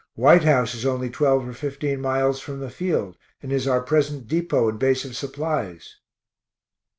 [0.15, 4.27] White House is only twelve or fifteen miles from the field, and is our present
[4.27, 5.97] depot and base of supplies.